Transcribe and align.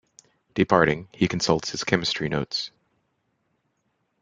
Departing, 0.55 1.09
he 1.13 1.27
consults 1.27 1.69
his 1.69 1.83
chemistry 1.83 2.27
notes. 2.27 2.71